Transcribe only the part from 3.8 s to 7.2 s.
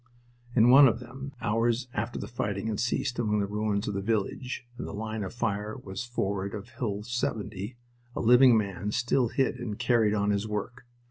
of the village, and the line of fire was forward of Hill